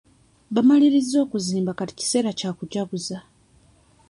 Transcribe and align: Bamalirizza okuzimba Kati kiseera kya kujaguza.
Bamalirizza 0.53 1.17
okuzimba 1.25 1.77
Kati 1.79 1.93
kiseera 1.99 2.31
kya 2.39 2.51
kujaguza. 2.57 3.17